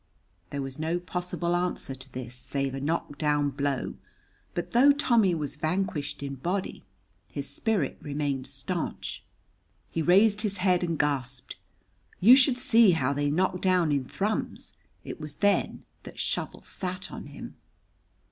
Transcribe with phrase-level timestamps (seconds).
[0.49, 3.93] There was no possible answer to this save a knock down blow,
[4.55, 6.83] but though Tommy was vanquished in body,
[7.27, 9.23] his spirit remained stanch;
[9.91, 11.55] he raised his head and gasped,
[12.19, 17.11] "You should see how they knock down in Thrums!" It was then that Shovel sat
[17.11, 17.53] on him.